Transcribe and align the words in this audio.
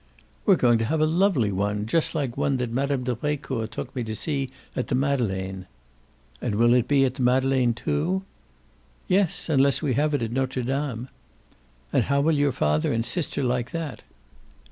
"We're 0.47 0.55
going 0.55 0.79
to 0.79 0.85
have 0.85 0.99
a 0.99 1.05
lovely 1.05 1.51
one, 1.51 1.85
just 1.85 2.15
like 2.15 2.35
one 2.35 2.57
that 2.57 2.71
Mme. 2.71 3.03
de 3.03 3.13
Brecourt 3.15 3.69
took 3.69 3.95
me 3.95 4.03
to 4.05 4.15
see 4.15 4.49
at 4.75 4.87
the 4.87 4.95
Madeleine." 4.95 5.67
"And 6.41 6.55
will 6.55 6.73
it 6.73 6.87
be 6.87 7.05
at 7.05 7.13
the 7.13 7.21
Madeleine, 7.21 7.75
too?" 7.75 8.23
"Yes, 9.07 9.47
unless 9.47 9.83
we 9.83 9.93
have 9.93 10.15
it 10.15 10.23
at 10.23 10.31
Notre 10.31 10.63
Dame." 10.63 11.07
"And 11.93 12.05
how 12.05 12.19
will 12.19 12.33
your 12.35 12.51
father 12.51 12.91
and 12.91 13.05
sister 13.05 13.43
like 13.43 13.69
that?" 13.73 14.01